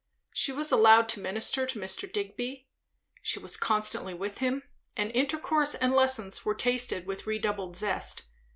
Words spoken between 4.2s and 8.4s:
him, and intercourse and lessons were tasted with redoubled zest.